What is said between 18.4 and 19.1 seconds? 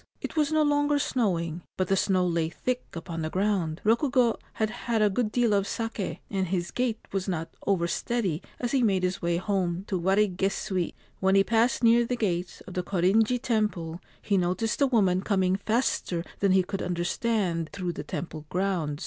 grounds.